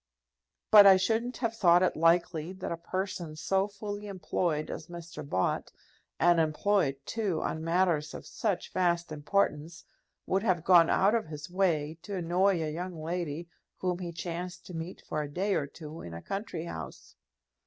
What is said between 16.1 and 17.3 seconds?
a country house."